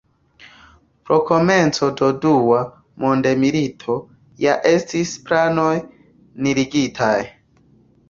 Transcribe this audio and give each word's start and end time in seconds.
Pro 1.09 1.19
komenco 1.27 1.89
de 1.99 2.09
dua 2.23 2.63
mondmilito 3.05 4.01
ja 4.47 4.59
estis 4.75 5.15
planoj 5.31 5.71
nuligitaj. 6.45 7.17